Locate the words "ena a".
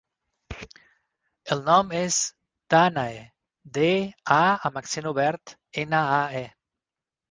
5.89-6.47